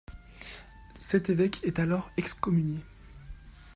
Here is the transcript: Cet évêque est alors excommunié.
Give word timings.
Cet 0.97 1.29
évêque 1.29 1.63
est 1.63 1.77
alors 1.77 2.09
excommunié. 2.17 2.79